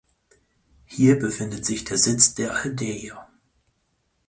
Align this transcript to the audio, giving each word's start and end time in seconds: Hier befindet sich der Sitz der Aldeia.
Hier 0.85 1.19
befindet 1.19 1.63
sich 1.63 1.83
der 1.83 1.99
Sitz 1.99 2.33
der 2.33 2.55
Aldeia. 2.55 3.29